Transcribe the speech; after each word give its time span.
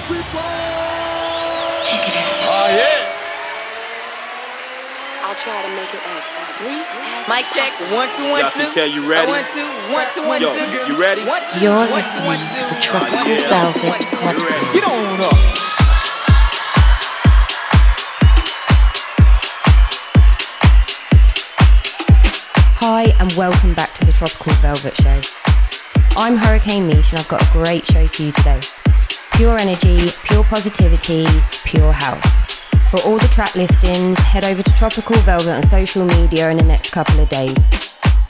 Oh, 0.00 0.04
you 8.94 9.02
ready? 9.10 9.32
One, 9.32 9.44
two, 9.52 9.66
one, 9.92 10.06
two, 10.14 10.24
one, 10.26 10.40
Yo, 10.40 10.54
two. 10.54 10.60
you 10.92 11.00
ready? 11.00 11.22
You're 11.60 11.86
listening 11.90 12.38
to 12.38 12.74
the 12.74 12.80
Tropical 12.80 13.26
yeah. 13.26 13.48
Velvet 13.48 14.06
Podcast. 14.16 14.72
Get 14.72 14.84
on 14.84 15.20
up. 15.20 15.34
Hi, 22.80 23.12
and 23.18 23.32
welcome 23.32 23.74
back 23.74 23.92
to 23.94 24.04
the 24.06 24.12
Tropical 24.12 24.52
Velvet 24.54 24.96
Show. 24.96 25.20
I'm 26.16 26.36
Hurricane 26.36 26.86
Mish, 26.86 27.10
and 27.10 27.18
I've 27.20 27.28
got 27.28 27.42
a 27.42 27.52
great 27.52 27.86
show 27.86 28.06
for 28.06 28.22
you 28.22 28.32
today. 28.32 28.60
Pure 29.38 29.58
energy, 29.60 30.08
pure 30.24 30.42
positivity, 30.42 31.24
pure 31.62 31.92
house. 31.92 32.64
For 32.90 33.00
all 33.02 33.18
the 33.18 33.28
track 33.28 33.54
listings, 33.54 34.18
head 34.18 34.44
over 34.44 34.64
to 34.64 34.72
Tropical 34.72 35.14
Velvet 35.18 35.48
on 35.48 35.62
social 35.62 36.04
media 36.04 36.50
in 36.50 36.56
the 36.56 36.64
next 36.64 36.90
couple 36.90 37.20
of 37.20 37.28
days. 37.28 37.54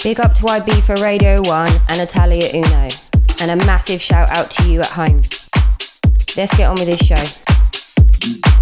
Big 0.05 0.21
up 0.21 0.35
to 0.35 0.43
Ibiza 0.43 1.01
Radio 1.03 1.41
1 1.41 1.73
and 1.89 1.97
Natalia 1.97 2.51
Uno. 2.53 2.89
And 3.41 3.51
a 3.51 3.57
massive 3.65 4.03
shout 4.03 4.29
out 4.37 4.51
to 4.51 4.71
you 4.71 4.81
at 4.81 4.91
home. 4.91 5.23
Let's 6.37 6.55
get 6.55 6.69
on 6.69 6.75
with 6.75 6.85
this 6.85 7.01
show. 7.01 8.58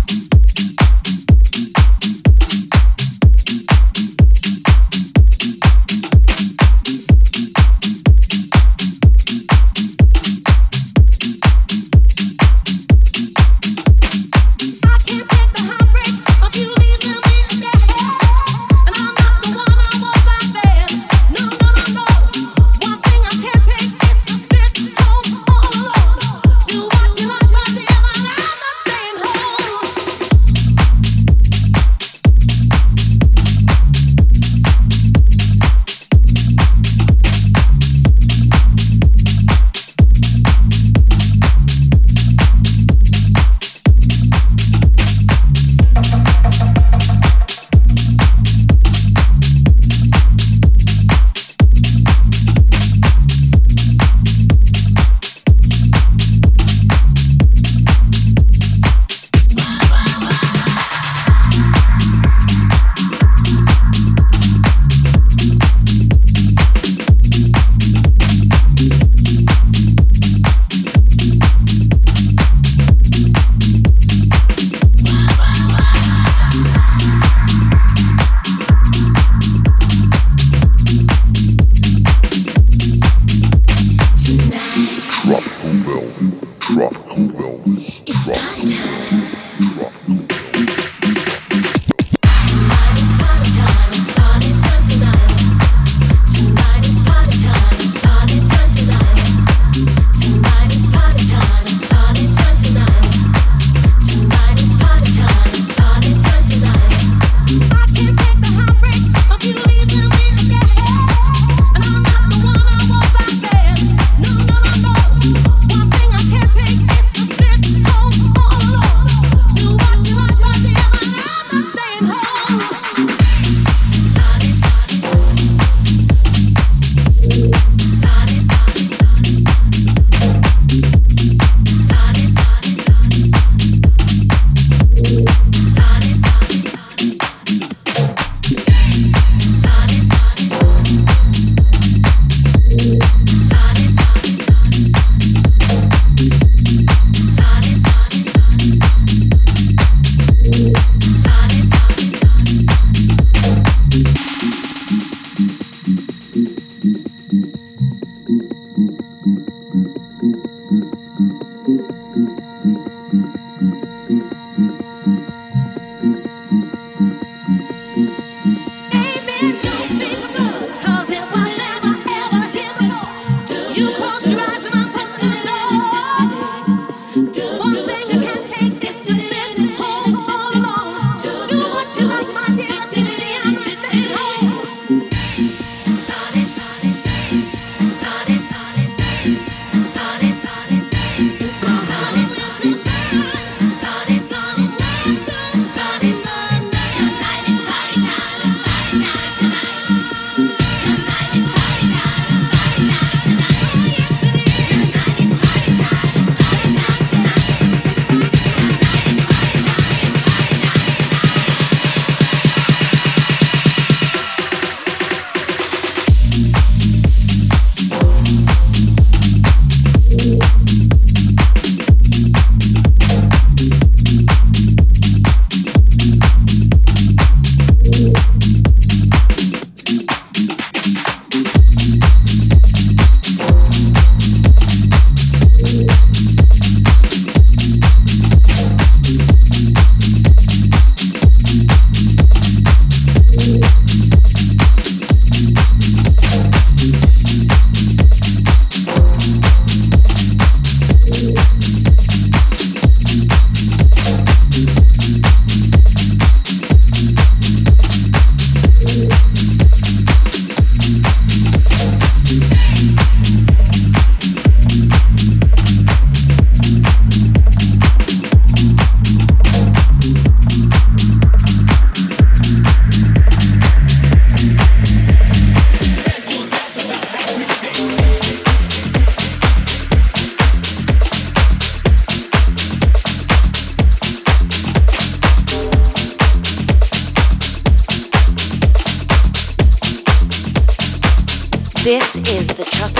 For 291.87 292.63
a 292.63 292.97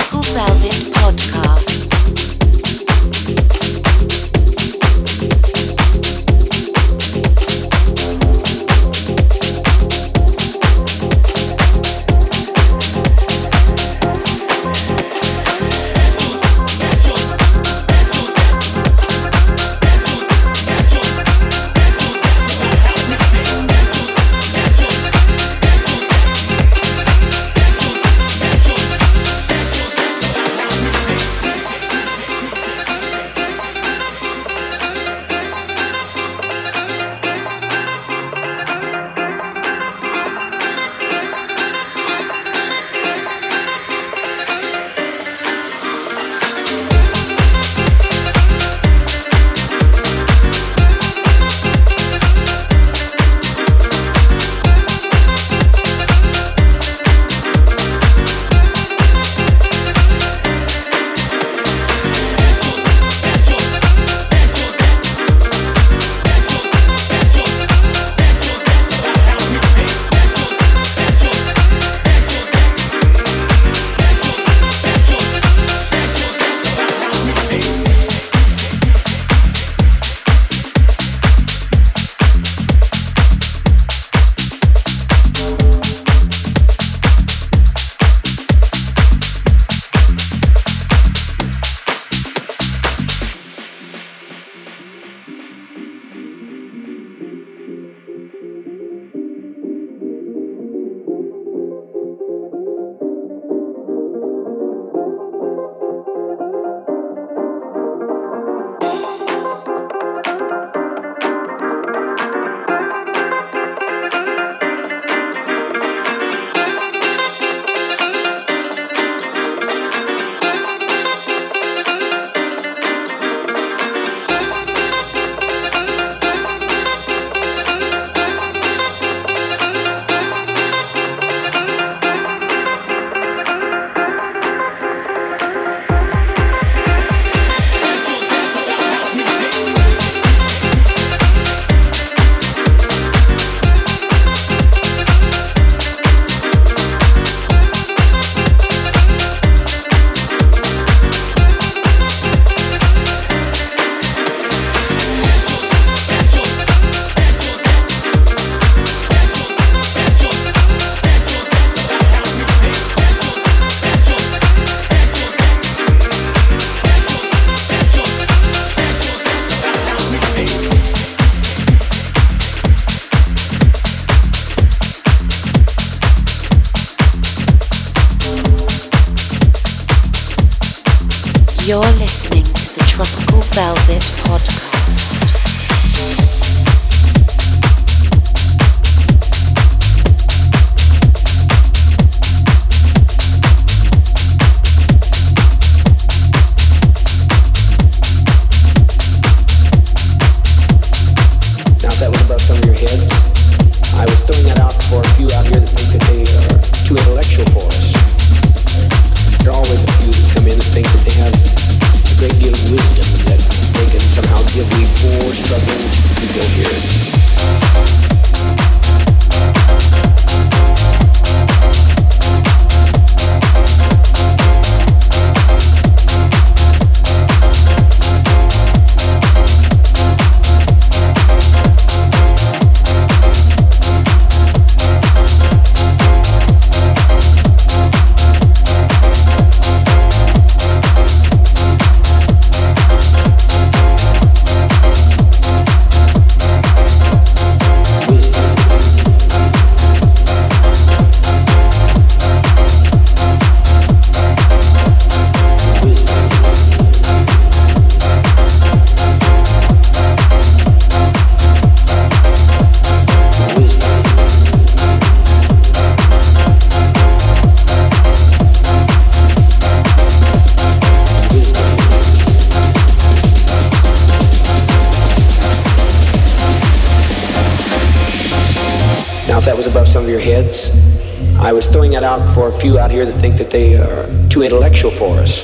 for 284.77 285.17
us. 285.17 285.41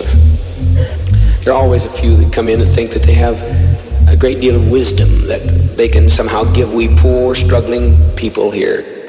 There 1.44 1.54
are 1.54 1.62
always 1.62 1.86
a 1.86 1.90
few 1.90 2.16
that 2.18 2.32
come 2.32 2.48
in 2.48 2.62
and 2.62 2.70
think 2.70 2.92
that 2.92 3.02
they 3.02 3.16
have 3.16 3.42
a 4.08 4.16
great 4.16 4.40
deal 4.40 4.56
of 4.56 4.70
wisdom 4.70 5.28
that 5.28 5.42
they 5.76 5.90
can 5.90 6.08
somehow 6.08 6.44
give 6.54 6.72
we 6.72 6.88
poor, 6.96 7.34
struggling 7.34 7.98
people 8.16 8.52
here. 8.52 9.03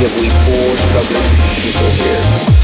Give 0.00 0.16
we 0.16 0.28
poor, 0.30 0.76
struggling 0.76 1.36
people 1.60 1.90
here. 2.00 2.59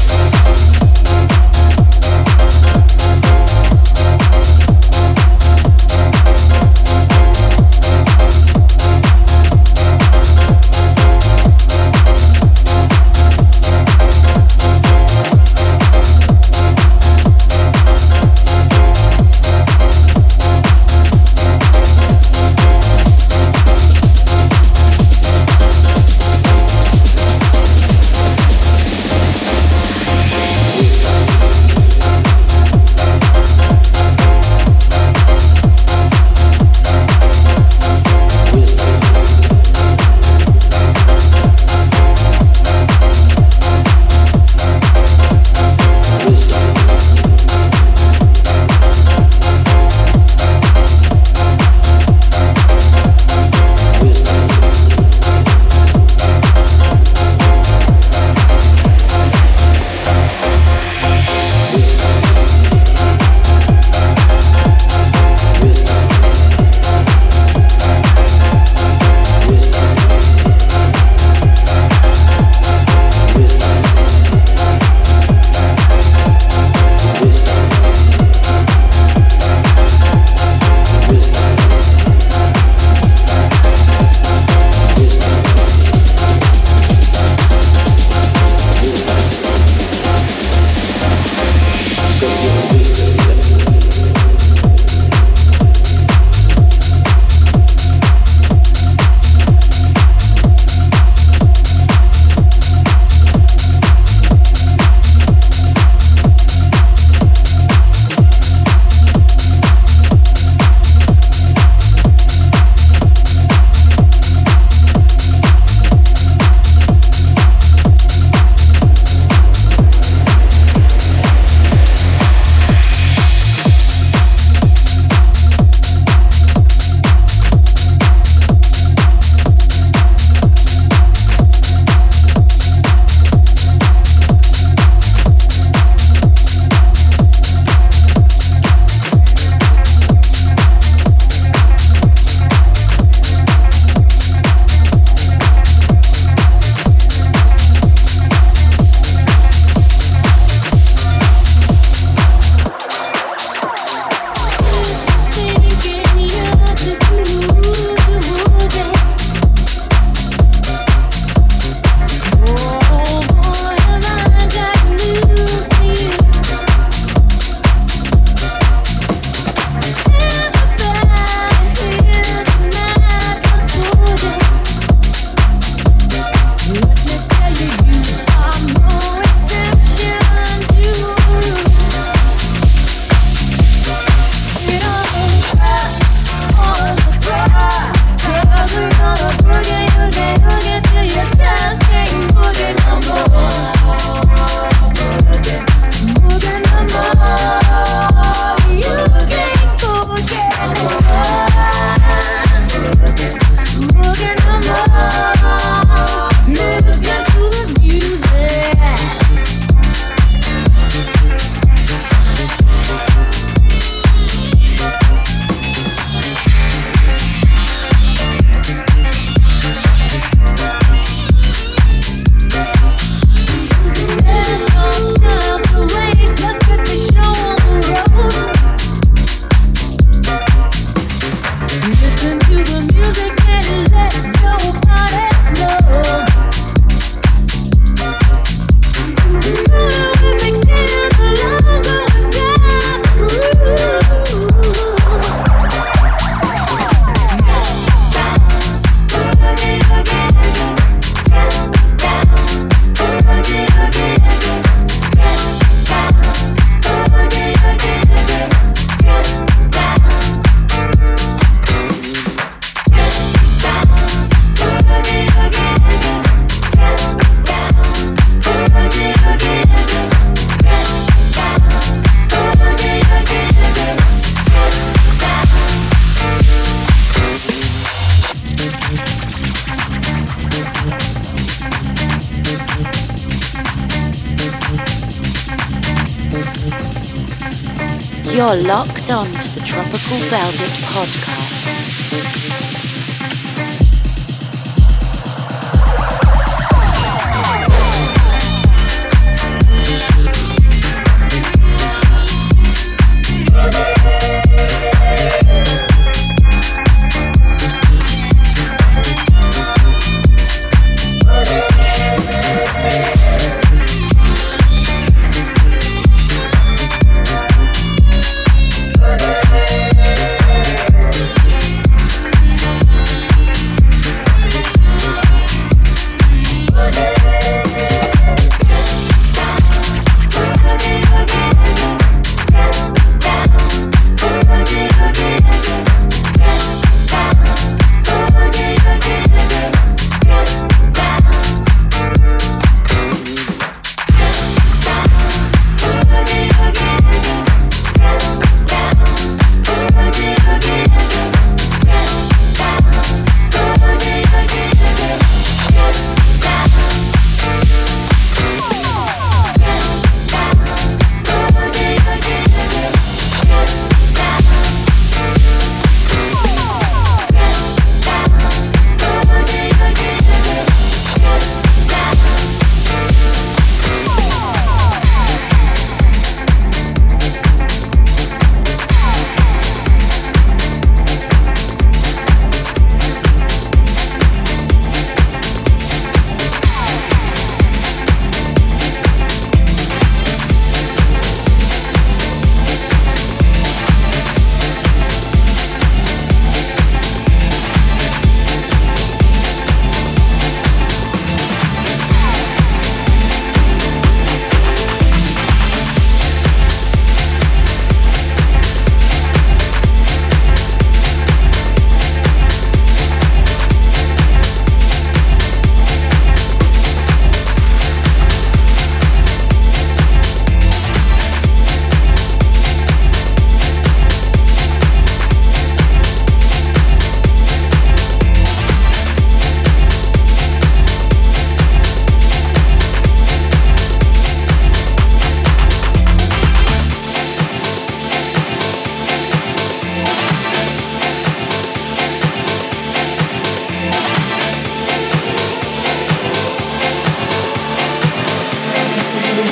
Tropical 290.07 290.29
Velvet 290.29 290.85
Podcast. 290.93 291.26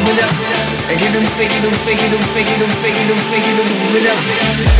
moving 0.00 0.24
up. 0.24 0.32
I 0.88 0.96
hear 0.96 1.12
them 1.12 1.26
faking 1.36 1.62
them, 1.62 1.76
faking 1.84 2.10
them, 2.10 2.24
faking 2.32 2.58
them, 2.58 2.72
faking 2.80 3.08
them, 3.08 3.20
faking 3.28 3.56
them, 3.56 3.68
moving 3.84 4.06
up. 4.08 4.18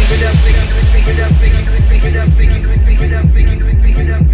Pick 0.01 0.17
it 0.17 0.25
up, 0.25 0.37
pick 0.45 0.57
it 0.57 0.65
up, 0.65 0.81
pick 0.93 1.09
it 1.09 1.21
up, 1.21 1.33
pick 1.41 1.55
it 1.55 1.65
up, 1.65 1.81
pick 1.89 2.05
it 2.05 2.17
up, 2.17 2.29
pick 2.37 2.51
it 2.51 2.57
up, 2.57 2.77
pick 2.85 3.01
it 3.01 3.13
up, 3.13 3.27
pick 3.35 3.49
it 3.49 3.63
up, 3.63 3.83
pick 3.83 3.97
it 3.97 4.11
up. 4.11 4.30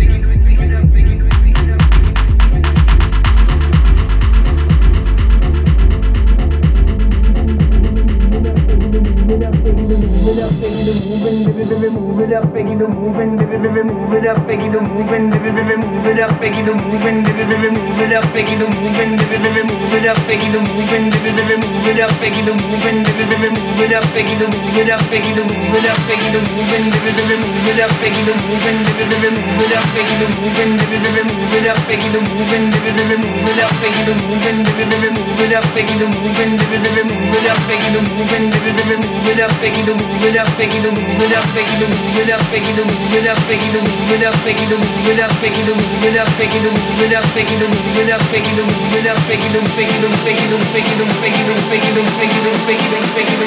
move 9.26 9.42
it 9.42 9.46
up, 9.46 9.54
Peggy, 9.54 9.82
to 9.86 9.96
move 9.98 10.28
it 10.28 10.38
up, 10.38 10.52
Peggy, 10.54 10.86
to 10.86 11.02
move 11.02 11.26
it, 11.26 11.50
baby, 11.50 11.74
baby, 11.74 11.90
move 11.90 12.20
it 12.20 12.32
up, 12.32 12.46
Peggy, 12.54 12.74
to 12.78 12.86
move 12.86 13.18
it, 13.18 13.38
baby, 13.38 13.58
baby, 13.58 13.82
move 13.82 14.14
it 14.14 14.26
up, 14.26 14.46
Peggy, 14.46 14.70
to 14.70 14.80
move 14.80 15.10
it, 15.10 15.30
baby, 15.34 15.50
baby, 15.50 15.74
move 15.76 16.06
it 16.06 16.20
up, 16.22 16.30
Peggy, 16.38 16.62
to 16.62 16.74
move 16.74 17.02
it, 17.02 17.26
baby, 17.26 17.44
baby, 17.50 17.70
move 17.74 17.98
it 17.98 18.12
up, 18.14 18.24
Peggy, 18.30 18.54
to 18.54 18.66
move 18.70 18.94
it, 18.94 19.10
baby, 19.18 19.42
baby, 19.42 19.62
move 19.66 19.94
it 19.98 20.06
up, 20.06 20.18
Peggy, 20.30 20.50
to 20.54 20.60
move 20.62 20.94
it, 20.94 21.10
baby, 21.26 21.42
baby, 21.42 21.56
move 21.58 21.88
it 21.90 21.98
up, 21.98 22.14
Peggy, 22.22 22.42
to 22.46 22.52
move 22.54 22.86
it, 22.86 23.02
baby, 23.02 23.34
baby, 23.34 23.48
move 23.50 23.80
it 23.82 23.92
up, 23.96 24.06
Peggy, 24.14 24.34
to 24.38 24.46
move 24.46 24.78
it 24.78 24.90
up, 24.94 25.02
Peggy, 25.10 25.32
to 25.34 25.42
move 25.42 25.74
it 25.74 25.86
up, 25.90 25.98
Peggy, 26.06 26.28
to 26.30 26.40
move 26.46 26.70
it, 26.70 26.86
baby, 26.86 27.22
baby, 27.26 27.36
move 27.42 27.66
it 27.66 27.80
up, 27.82 27.90
Peggy, 27.98 28.22
to 28.22 28.32
move 28.46 28.62
it, 28.62 28.78
baby, 28.94 29.16
baby, 29.16 29.34
move 29.34 29.58
it 29.58 29.74
up, 29.74 29.84
Peggy, 29.90 30.14
to 30.14 30.26
move 30.38 30.54
it, 30.54 30.70
baby, 30.86 31.02
baby, 31.02 31.22
move 31.26 31.50
it 31.50 31.66
up, 31.66 31.80
Peggy, 31.90 32.06
to 32.06 32.22
move 32.22 32.46
it, 32.46 32.62
baby, 32.78 33.02
baby, 33.02 33.18
move 33.26 33.50
it 33.50 33.62
up, 33.64 33.74
Peggy, 33.82 34.02
to 34.06 34.14
move 34.14 34.46
it, 34.46 34.56
baby, 34.70 34.86
baby, 34.86 35.08
move 35.10 35.42
it 35.42 35.52
up, 35.56 35.66
Peggy, 35.74 35.94
to 35.98 36.06
move 36.06 36.38
it, 36.38 36.50
baby, 36.62 36.78
baby, 36.78 37.02
move 37.10 37.34
it 37.34 37.50
up, 37.50 37.58
Peggy, 37.66 37.88
to 37.90 38.00
move 38.06 38.30
it, 38.30 38.44
baby, 38.54 38.72
baby, 38.76 38.96
move 38.96 39.10
it 39.10 39.10
up 39.10 39.15
moving 39.16 39.40
up, 39.40 39.52
making 39.60 39.86
the 39.86 39.94
moving 39.96 40.36
up, 40.36 40.48
making 40.58 40.82
the 40.84 40.92
moving 40.92 41.32
up, 41.32 41.46
making 41.56 41.78
the 41.80 41.86
moving 41.88 42.28
up, 42.28 42.42
making 42.52 42.76
the 42.76 42.84
moving 42.84 43.24
up, 43.24 43.38
making 43.48 43.72
the 43.72 43.80
moving 43.80 44.24
up, 44.26 44.36
making 44.44 44.68
the 44.68 44.76
moving 44.76 45.20
up, 45.20 45.32
making 45.40 45.66
the 45.66 45.72
moving 45.72 46.16
up, 46.20 46.28
making 46.36 46.60
the 46.60 46.72
moving 46.76 47.16
up, 47.16 47.32
making 47.32 47.56
the 47.56 47.64
moving 47.64 48.10
up, 48.12 48.20
making 48.28 48.56
the 48.56 48.64
moving 48.68 49.08
up, 49.08 49.16
making 49.24 49.52
the 49.52 49.60
making 49.72 50.00
the 50.04 50.12
making 50.20 50.50
the 50.50 50.60
making 50.74 50.96
the 50.96 51.06
making 51.06 51.06
the 51.06 51.16
making 51.24 51.46
the 51.46 51.56
making 51.72 51.96
the 51.96 52.04
making 52.20 52.44
the 52.44 52.60
making 52.66 52.84
the 52.84 53.08
making 53.16 53.40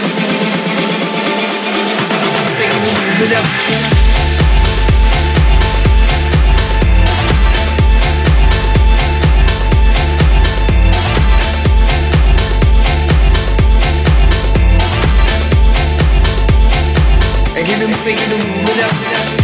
the 3.19 3.36
up. 3.36 4.09
making 18.10 18.30
the 18.32 18.38
move. 18.38 19.38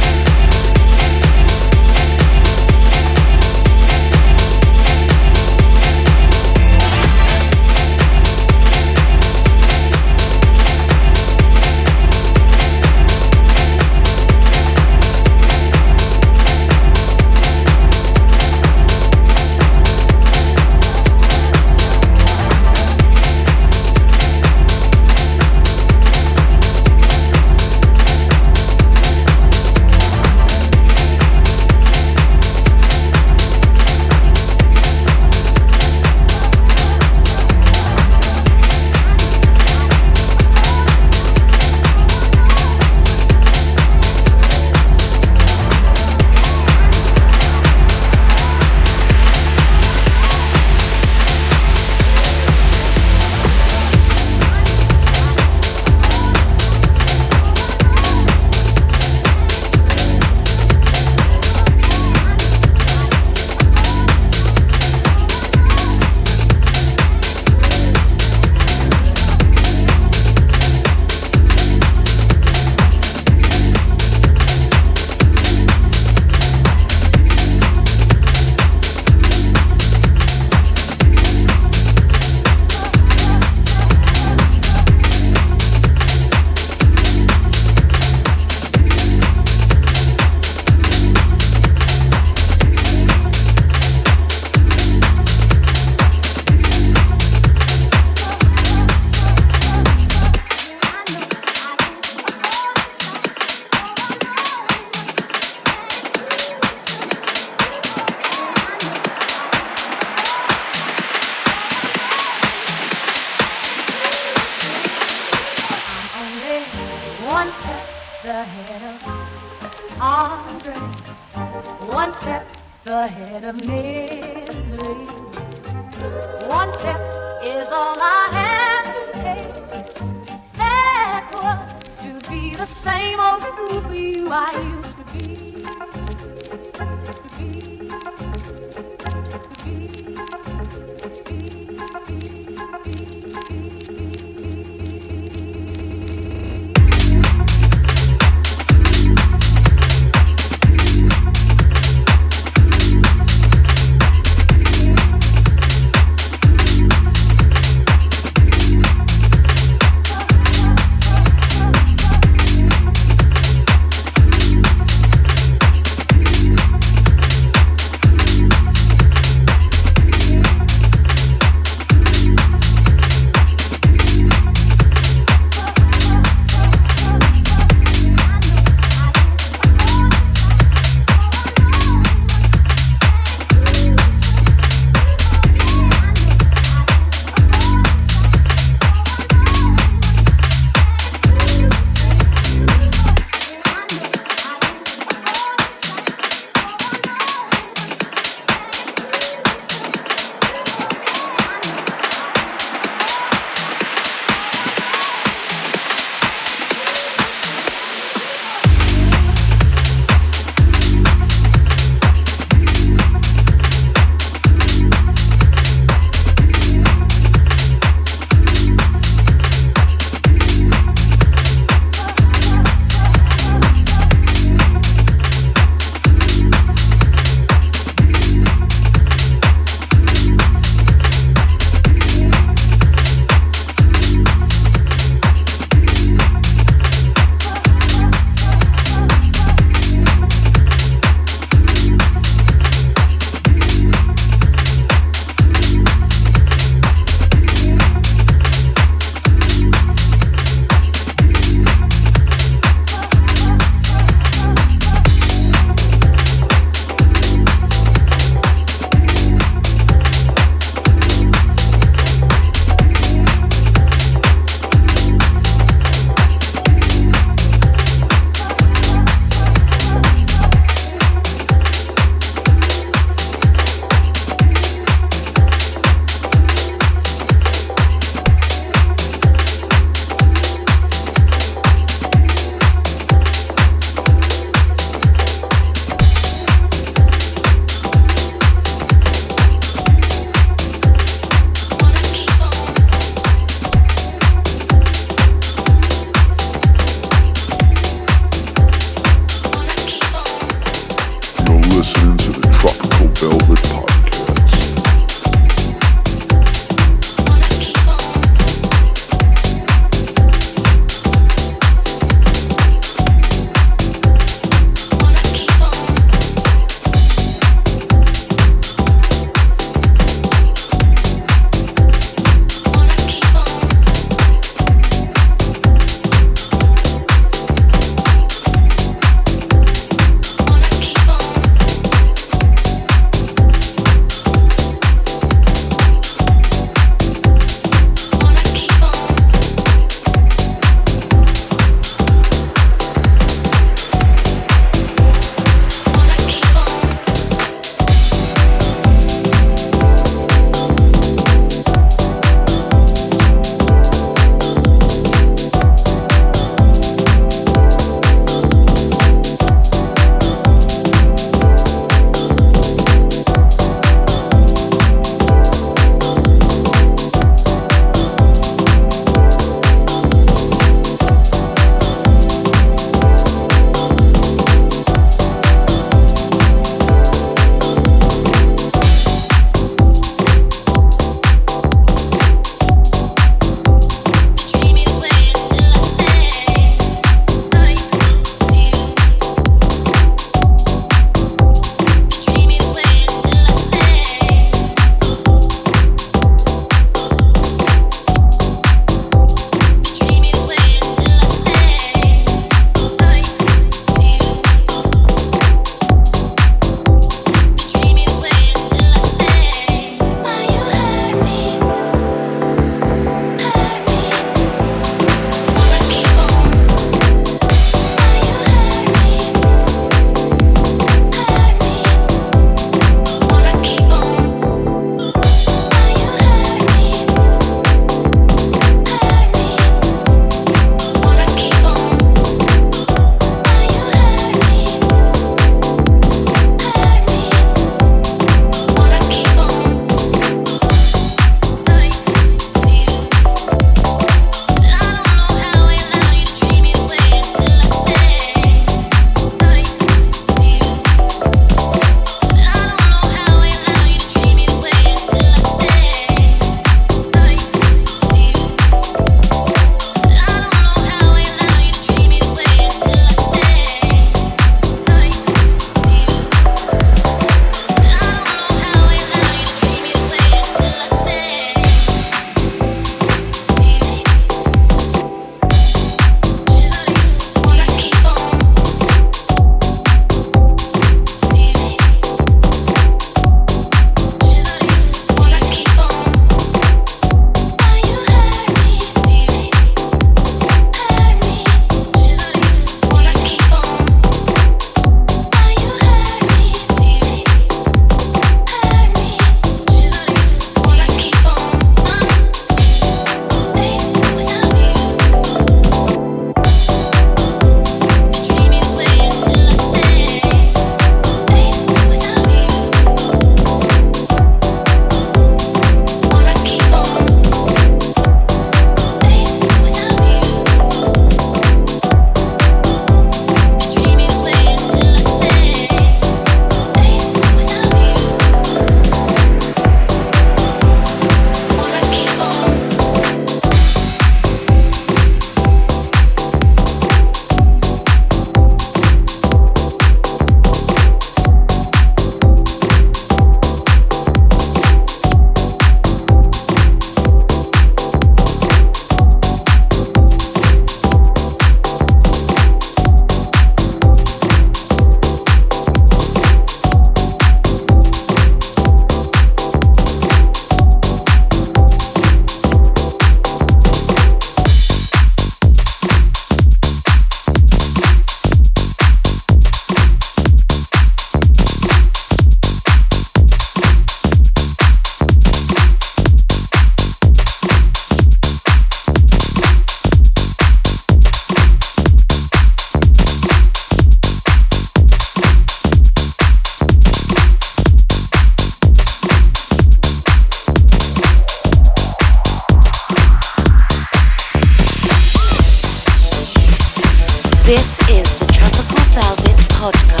This 597.51 597.77
is 597.89 598.17
the 598.17 598.25
Tropical 598.31 598.79
Velvet 598.93 599.35
Podcast. 599.49 600.00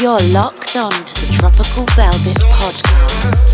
You're 0.00 0.20
locked 0.28 0.76
on 0.76 0.92
to 0.92 1.26
the 1.26 1.32
Tropical 1.32 1.84
Velvet 1.96 2.36
Podcast. 2.52 3.48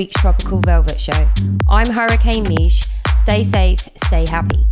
Week's 0.00 0.16
Tropical 0.22 0.60
Velvet 0.60 0.98
Show. 0.98 1.28
I'm 1.68 1.86
Hurricane 1.90 2.44
Mish. 2.44 2.86
Stay 3.16 3.44
safe, 3.44 3.80
stay 4.06 4.24
happy. 4.26 4.64